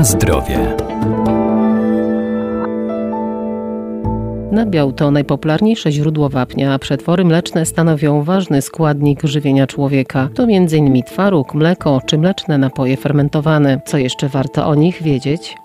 Na 0.00 0.04
zdrowie. 0.04 0.76
Nabiał 4.52 4.92
to 4.92 5.10
najpopularniejsze 5.10 5.92
źródło 5.92 6.28
wapnia, 6.28 6.74
a 6.74 6.78
przetwory 6.78 7.24
mleczne 7.24 7.66
stanowią 7.66 8.22
ważny 8.22 8.62
składnik 8.62 9.22
żywienia 9.24 9.66
człowieka. 9.66 10.28
To 10.34 10.42
m.in. 10.42 11.02
twaróg, 11.02 11.54
mleko 11.54 12.00
czy 12.06 12.18
mleczne 12.18 12.58
napoje 12.58 12.96
fermentowane. 12.96 13.80
Co 13.86 13.98
jeszcze 13.98 14.28
warto 14.28 14.66
o 14.66 14.74
nich 14.74 15.02
wiedzieć? 15.02 15.56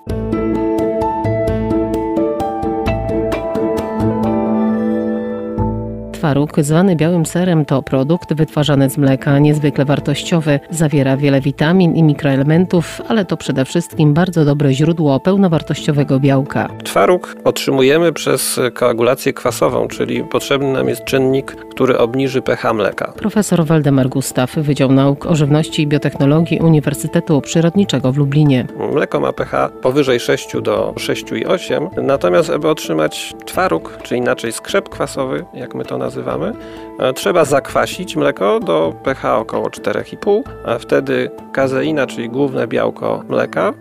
Twaróg, 6.26 6.52
zwany 6.62 6.96
białym 6.96 7.26
serem, 7.26 7.66
to 7.66 7.82
produkt 7.82 8.34
wytwarzany 8.34 8.90
z 8.90 8.98
mleka, 8.98 9.40
niezwykle 9.40 9.86
wartościowy. 9.86 10.60
Zawiera 10.70 11.18
wiele 11.18 11.42
witamin 11.42 11.96
i 11.96 12.04
mikroelementów, 12.04 13.02
ale 13.08 13.26
to 13.26 13.38
przede 13.38 13.66
wszystkim 13.66 14.14
bardzo 14.14 14.46
dobre 14.46 14.74
źródło 14.74 15.20
pełnowartościowego 15.20 16.20
białka. 16.20 16.70
Twaróg 16.84 17.36
otrzymujemy 17.44 18.14
przez 18.14 18.60
koagulację 18.74 19.34
kwasową, 19.34 19.88
czyli 19.88 20.24
potrzebny 20.24 20.74
nam 20.74 20.90
jest 20.90 21.04
czynnik, 21.04 21.52
który 21.52 21.98
obniży 21.98 22.42
pH 22.42 22.74
mleka. 22.74 23.14
Profesor 23.18 23.66
Waldemar 23.66 24.10
Gustaw, 24.10 24.56
Wydział 24.56 24.92
Nauk 24.92 25.26
o 25.26 25.36
Żywności 25.36 25.82
i 25.82 25.88
Biotechnologii 25.88 26.60
Uniwersytetu 26.60 27.42
Przyrodniczego 27.42 28.12
w 28.12 28.18
Lublinie. 28.18 28.68
Mleko 28.94 29.20
ma 29.20 29.34
pH 29.34 29.70
powyżej 29.82 30.20
6 30.20 30.62
do 30.62 30.94
6,8, 30.98 32.04
natomiast 32.04 32.50
aby 32.50 32.70
otrzymać 32.70 33.34
twaróg, 33.46 33.98
czy 34.04 34.18
inaczej 34.18 34.52
skrzep 34.52 34.90
kwasowy, 34.90 35.46
jak 35.54 35.76
my 35.76 35.86
to 35.86 35.98
nazywamy, 35.98 36.15
nazywamy, 36.16 36.54
e, 37.00 37.14
trzeba 37.14 37.46
zakwasić 37.46 38.16
mleko 38.16 38.60
do 38.60 38.94
pH 39.04 39.26
około 39.38 39.68
4,5, 39.70 40.42
a 40.66 40.78
wtedy 40.78 41.32
kazeina, 41.54 42.08
czyli 42.08 42.30
główne 42.30 42.68
białko 42.68 43.24
mleka, 43.30 43.74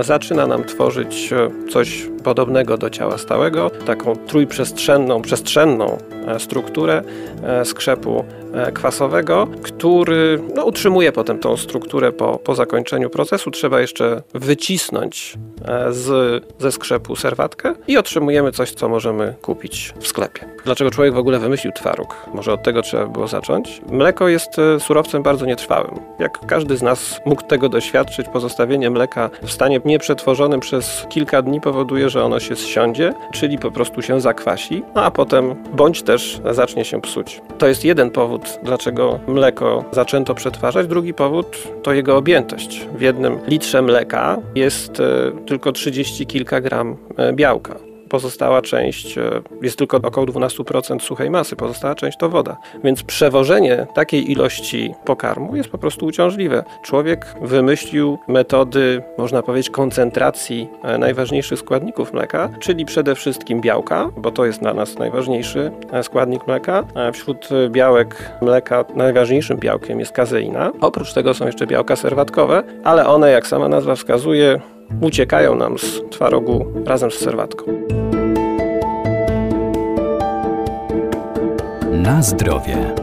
zaczyna 0.00 0.46
nam 0.46 0.64
tworzyć 0.64 1.32
e, 1.32 1.70
coś 1.70 2.08
podobnego 2.24 2.78
do 2.78 2.90
ciała 2.90 3.18
stałego, 3.18 3.70
taką 3.70 4.16
trójprzestrzenną, 4.16 5.22
przestrzenną 5.22 5.98
e, 6.26 6.40
strukturę 6.40 7.02
skrzepu 7.64 8.24
kwasowego, 8.74 9.48
który 9.62 10.40
no, 10.54 10.64
utrzymuje 10.64 11.12
potem 11.12 11.38
tą 11.38 11.56
strukturę 11.56 12.12
po, 12.12 12.38
po 12.38 12.54
zakończeniu 12.54 13.10
procesu. 13.10 13.50
Trzeba 13.50 13.80
jeszcze 13.80 14.22
wycisnąć 14.34 15.38
z, 15.90 16.44
ze 16.58 16.72
skrzepu 16.72 17.16
serwatkę 17.16 17.74
i 17.88 17.98
otrzymujemy 17.98 18.52
coś, 18.52 18.70
co 18.70 18.88
możemy 18.88 19.34
kupić 19.42 19.94
w 20.00 20.06
sklepie. 20.06 20.48
Dlaczego 20.64 20.90
człowiek 20.90 21.14
w 21.14 21.18
ogóle 21.18 21.38
wymyślił 21.38 21.72
twaróg? 21.72 22.16
Może 22.34 22.52
od 22.52 22.62
tego 22.62 22.82
trzeba 22.82 23.06
było 23.06 23.28
zacząć. 23.28 23.80
Mleko 23.90 24.28
jest 24.28 24.58
e, 24.58 24.80
surowcem 24.80 25.22
bardzo 25.22 25.46
nietrwałym. 25.46 25.94
Jak 26.18 26.46
każdy 26.46 26.76
z 26.76 26.82
nas 26.82 27.20
mógł 27.26 27.42
tego 27.42 27.68
doświadczyć, 27.68 28.28
pozostawienie 28.28 28.90
mleka 28.90 29.30
w 29.42 29.50
stanie 29.50 29.80
nieprzetworzonym 29.84 30.60
przez 30.60 31.06
kilka 31.08 31.42
dni 31.42 31.60
powoduje, 31.60 32.07
że 32.10 32.24
ono 32.24 32.40
się 32.40 32.56
zsiądzie, 32.56 33.12
czyli 33.32 33.58
po 33.58 33.70
prostu 33.70 34.02
się 34.02 34.20
zakwasi, 34.20 34.82
no 34.94 35.02
a 35.04 35.10
potem 35.10 35.54
bądź 35.76 36.02
też 36.02 36.40
zacznie 36.50 36.84
się 36.84 37.00
psuć. 37.00 37.40
To 37.58 37.66
jest 37.66 37.84
jeden 37.84 38.10
powód, 38.10 38.58
dlaczego 38.62 39.18
mleko 39.28 39.84
zaczęto 39.92 40.34
przetwarzać. 40.34 40.86
Drugi 40.86 41.14
powód 41.14 41.46
to 41.82 41.92
jego 41.92 42.16
objętość. 42.16 42.86
W 42.96 43.00
jednym 43.00 43.38
litrze 43.46 43.82
mleka 43.82 44.38
jest 44.54 45.00
e, 45.00 45.04
tylko 45.46 45.72
30 45.72 46.26
kilka 46.26 46.60
gram 46.60 46.96
e, 47.16 47.32
białka 47.32 47.87
pozostała 48.08 48.62
część 48.62 49.18
e, 49.18 49.42
jest 49.62 49.78
tylko 49.78 49.96
około 49.96 50.26
12% 50.26 51.00
suchej 51.00 51.30
masy, 51.30 51.56
pozostała 51.56 51.94
część 51.94 52.18
to 52.18 52.28
woda. 52.28 52.56
Więc 52.84 53.02
przewożenie 53.02 53.86
takiej 53.94 54.32
ilości 54.32 54.94
pokarmu 55.04 55.56
jest 55.56 55.68
po 55.68 55.78
prostu 55.78 56.06
uciążliwe. 56.06 56.64
Człowiek 56.82 57.34
wymyślił 57.42 58.18
metody, 58.28 59.02
można 59.18 59.42
powiedzieć, 59.42 59.70
koncentracji 59.70 60.68
e, 60.82 60.98
najważniejszych 60.98 61.58
składników 61.58 62.12
mleka, 62.12 62.50
czyli 62.60 62.84
przede 62.84 63.14
wszystkim 63.14 63.60
białka, 63.60 64.10
bo 64.16 64.30
to 64.30 64.46
jest 64.46 64.60
dla 64.60 64.74
nas 64.74 64.98
najważniejszy 64.98 65.70
e, 65.92 66.02
składnik 66.02 66.46
mleka. 66.46 66.84
Wśród 67.12 67.48
białek 67.68 68.32
mleka 68.42 68.84
najważniejszym 68.94 69.58
białkiem 69.58 70.00
jest 70.00 70.12
kazeina. 70.12 70.72
Oprócz 70.80 71.12
tego 71.12 71.34
są 71.34 71.46
jeszcze 71.46 71.66
białka 71.66 71.96
serwatkowe, 71.96 72.62
ale 72.84 73.06
one, 73.06 73.30
jak 73.30 73.46
sama 73.46 73.68
nazwa 73.68 73.94
wskazuje, 73.94 74.60
uciekają 75.00 75.54
nam 75.54 75.78
z 75.78 76.02
twarogu 76.10 76.66
razem 76.86 77.10
z 77.10 77.14
serwatką. 77.14 77.64
Na 81.92 82.22
zdrowie. 82.22 82.94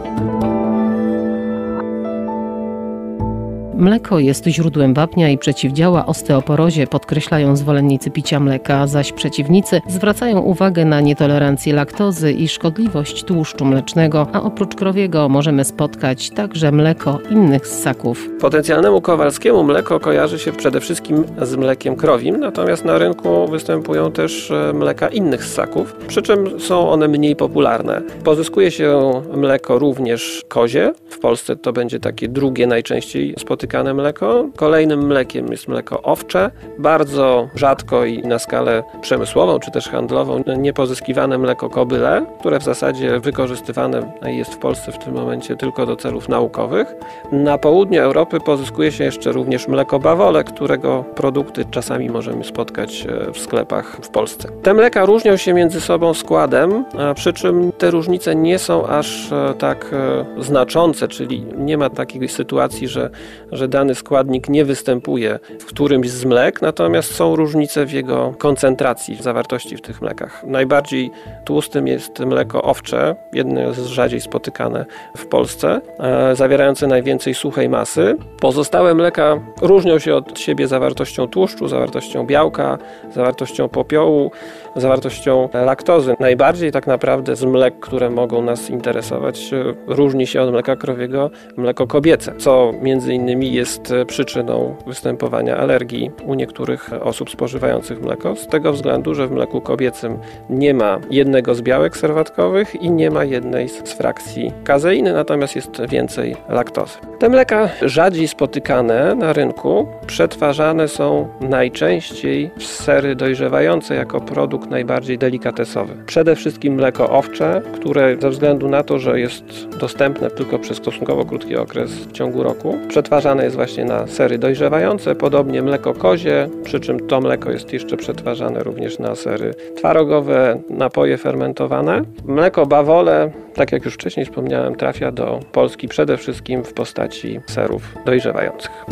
Mleko 3.86 4.20
jest 4.20 4.46
źródłem 4.46 4.94
wapnia 4.94 5.30
i 5.30 5.38
przeciwdziała 5.38 6.06
osteoporozie, 6.06 6.88
podkreślają 6.88 7.56
zwolennicy 7.56 8.12
picia 8.12 8.40
mleka, 8.40 8.88
zaś 8.88 9.12
przeciwnicy 9.12 9.82
zwracają 9.88 10.40
uwagę 10.40 10.86
na 10.86 11.02
nietolerancję 11.02 11.74
laktozy 11.74 12.32
i 12.32 12.48
szkodliwość 12.48 13.24
tłuszczu 13.24 13.66
mlecznego, 13.66 14.28
a 14.34 14.42
oprócz 14.42 14.76
krowiego 14.76 15.30
możemy 15.30 15.66
spotkać 15.66 16.30
także 16.30 16.72
mleko 16.72 17.20
innych 17.30 17.68
ssaków. 17.68 18.30
Potencjalnemu 18.42 19.02
Kowalskiemu 19.02 19.64
mleko 19.64 20.00
kojarzy 20.00 20.40
się 20.40 20.52
przede 20.52 20.80
wszystkim 20.82 21.24
z 21.42 21.56
mlekiem 21.56 21.96
krowim, 21.96 22.40
natomiast 22.40 22.86
na 22.86 22.98
rynku 22.98 23.48
występują 23.48 24.12
też 24.12 24.52
e, 24.52 24.74
mleka 24.74 25.08
innych 25.08 25.46
ssaków, 25.46 25.96
przy 26.08 26.22
czym 26.22 26.60
są 26.60 26.90
one 26.90 27.08
mniej 27.08 27.36
popularne. 27.36 28.02
Pozyskuje 28.24 28.72
się 28.72 29.22
mleko 29.34 29.80
również 29.80 30.46
kozie. 30.48 30.94
W 31.10 31.20
Polsce 31.20 31.56
to 31.56 31.74
będzie 31.74 32.00
takie 32.00 32.28
drugie 32.28 32.68
najczęściej 32.68 33.36
spotykane 33.38 33.75
mleko. 33.84 34.46
Kolejnym 34.56 35.08
mlekiem 35.08 35.52
jest 35.52 35.68
mleko 35.68 36.02
owcze. 36.02 36.52
Bardzo 36.80 37.48
rzadko 37.56 38.06
i 38.06 38.22
na 38.22 38.40
skalę 38.40 38.84
przemysłową 39.02 39.60
czy 39.60 39.72
też 39.72 39.90
handlową 39.90 40.44
niepozyskiwane 40.58 41.38
mleko 41.38 41.70
kobyle, 41.70 42.26
które 42.40 42.60
w 42.60 42.64
zasadzie 42.64 43.20
wykorzystywane 43.20 44.12
jest 44.26 44.54
w 44.54 44.58
Polsce 44.58 44.92
w 44.92 44.98
tym 44.98 45.14
momencie 45.14 45.56
tylko 45.56 45.86
do 45.86 45.96
celów 45.96 46.30
naukowych. 46.30 46.96
Na 47.32 47.58
południu 47.58 48.02
Europy 48.02 48.40
pozyskuje 48.40 48.92
się 48.92 49.04
jeszcze 49.04 49.32
również 49.32 49.68
mleko 49.68 50.00
bawole, 50.00 50.44
którego 50.44 51.04
produkty 51.16 51.66
czasami 51.72 52.10
możemy 52.10 52.44
spotkać 52.44 53.08
e, 53.10 53.32
w 53.32 53.40
sklepach 53.40 53.98
w 54.02 54.10
Polsce. 54.10 54.50
Te 54.64 54.74
mleka 54.74 55.06
różnią 55.06 55.38
się 55.38 55.54
między 55.54 55.82
sobą 55.82 56.14
składem, 56.14 56.86
przy 57.16 57.34
czym 57.34 57.72
te 57.72 57.92
różnice 57.92 58.36
nie 58.36 58.60
są 58.60 58.88
aż 58.88 59.32
e, 59.32 59.54
tak 59.54 59.92
e, 59.94 60.44
znaczące, 60.44 61.08
czyli 61.08 61.46
nie 61.58 61.78
ma 61.78 61.90
takiej 61.90 62.30
sytuacji, 62.30 62.88
że, 62.88 63.10
że 63.56 63.68
dany 63.68 63.96
składnik 63.96 64.50
nie 64.50 64.66
występuje 64.66 65.40
w 65.60 65.66
którymś 65.66 66.10
z 66.10 66.26
mlek, 66.26 66.62
natomiast 66.62 67.16
są 67.16 67.36
różnice 67.36 67.86
w 67.86 67.92
jego 67.92 68.34
koncentracji, 68.38 69.16
w 69.16 69.22
zawartości 69.22 69.78
w 69.78 69.82
tych 69.82 70.02
mlekach. 70.02 70.44
Najbardziej 70.48 71.12
tłustym 71.46 71.88
jest 71.88 72.20
mleko 72.20 72.62
owcze, 72.62 73.16
jedno 73.34 73.74
z 73.74 73.86
rzadziej 73.86 74.22
spotykane 74.22 74.86
w 75.18 75.26
Polsce, 75.26 75.82
e, 76.00 76.36
zawierające 76.36 76.88
najwięcej 76.88 77.34
suchej 77.34 77.70
masy. 77.70 78.18
Pozostałe 78.40 78.94
mleka 78.94 79.40
różnią 79.62 80.00
się 80.00 80.16
od 80.16 80.40
siebie 80.40 80.68
zawartością 80.68 81.28
tłuszczu, 81.28 81.68
zawartością 81.68 82.26
białka, 82.26 82.78
zawartością 83.14 83.70
popiołu, 83.70 84.32
zawartością 84.76 85.50
laktozy. 85.54 86.16
Najbardziej 86.20 86.72
tak 86.72 86.88
naprawdę 86.88 87.36
z 87.36 87.44
mlek, 87.44 87.80
które 87.80 88.10
mogą 88.10 88.42
nas 88.42 88.70
interesować, 88.70 89.54
e, 89.54 89.74
różni 89.88 90.28
się 90.28 90.42
od 90.42 90.52
mleka 90.52 90.76
krowiego 90.76 91.30
mleko 91.58 91.88
kobiece, 91.88 92.34
co 92.38 92.72
między 92.82 93.14
innymi 93.14 93.45
jest 93.54 93.92
e, 93.92 94.06
przyczyną 94.06 94.76
występowania 94.88 95.58
alergii 95.58 96.12
u 96.26 96.34
niektórych 96.34 96.90
osób 97.02 97.30
spożywających 97.30 98.02
mleko, 98.02 98.36
z 98.36 98.48
tego 98.48 98.74
względu, 98.74 99.16
że 99.16 99.28
w 99.28 99.32
mleku 99.32 99.62
kobiecym 99.62 100.18
nie 100.50 100.74
ma 100.74 101.00
jednego 101.10 101.56
z 101.56 101.62
białek 101.62 101.98
serwatkowych 101.98 102.76
i 102.82 102.92
nie 102.92 103.12
ma 103.12 103.24
jednej 103.24 103.70
z 103.70 103.94
frakcji 103.94 104.52
kazeiny, 104.64 105.14
natomiast 105.14 105.56
jest 105.56 105.82
więcej 105.90 106.36
laktozy. 106.50 106.98
Te 107.20 107.30
mleka 107.30 107.70
rzadziej 107.82 108.28
spotykane 108.28 109.16
na 109.16 109.34
rynku 109.34 109.88
przetwarzane 110.08 110.88
są 110.88 111.28
najczęściej 111.42 112.52
w 112.58 112.64
sery 112.64 113.16
dojrzewające 113.16 113.96
jako 113.96 114.22
produkt 114.22 114.70
najbardziej 114.70 115.18
delikatesowy. 115.18 115.94
Przede 116.06 116.36
wszystkim 116.36 116.74
mleko 116.74 117.10
owcze, 117.10 117.62
które 117.74 118.18
ze 118.20 118.30
względu 118.30 118.70
na 118.70 118.84
to, 118.84 119.00
że 119.00 119.20
jest 119.20 119.68
dostępne 119.80 120.30
tylko 120.32 120.60
przez 120.60 120.78
stosunkowo 120.78 121.26
krótki 121.26 121.56
okres 121.56 121.92
w 121.92 122.12
ciągu 122.12 122.44
roku, 122.44 122.78
przetwarzane 122.88 123.35
jest 123.44 123.56
właśnie 123.56 123.86
na 123.86 124.08
sery 124.08 124.38
dojrzewające, 124.38 125.16
podobnie 125.16 125.62
mleko 125.62 125.94
kozie, 125.94 126.50
przy 126.64 126.80
czym 126.80 127.08
to 127.08 127.22
mleko 127.22 127.52
jest 127.52 127.74
jeszcze 127.74 127.98
przetwarzane 127.98 128.64
również 128.64 129.00
na 129.00 129.16
sery 129.16 129.54
twarogowe, 129.76 130.60
napoje 130.70 131.18
fermentowane. 131.18 132.02
Mleko 132.26 132.66
bawole, 132.66 133.32
tak 133.54 133.72
jak 133.72 133.86
już 133.86 133.94
wcześniej 133.94 134.26
wspomniałem, 134.26 134.76
trafia 134.76 135.12
do 135.12 135.40
Polski 135.52 135.88
przede 135.88 136.18
wszystkim 136.18 136.64
w 136.64 136.74
postaci 136.74 137.40
serów 137.48 137.96
dojrzewających. 138.06 138.86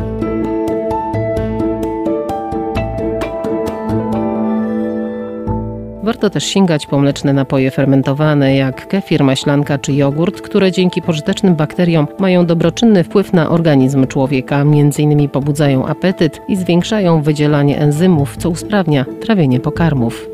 Warto 6.23 6.33
też 6.33 6.43
sięgać 6.45 6.85
po 6.85 6.99
mleczne 6.99 7.33
napoje 7.33 7.71
fermentowane, 7.71 8.55
jak 8.55 8.87
kefir, 8.87 9.23
maślanka 9.23 9.77
czy 9.77 9.93
jogurt, 9.93 10.41
które 10.41 10.71
dzięki 10.71 11.01
pożytecznym 11.01 11.55
bakteriom 11.55 12.07
mają 12.19 12.45
dobroczynny 12.45 13.03
wpływ 13.03 13.33
na 13.33 13.49
organizm 13.49 14.07
człowieka, 14.07 14.61
m.in. 14.61 15.29
pobudzają 15.29 15.85
apetyt 15.85 16.41
i 16.47 16.55
zwiększają 16.55 17.21
wydzielanie 17.21 17.79
enzymów, 17.79 18.37
co 18.37 18.49
usprawnia 18.49 19.05
trawienie 19.21 19.59
pokarmów. 19.59 20.27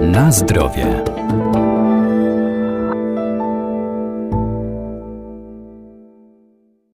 Na 0.00 0.32
zdrowie. 0.32 1.17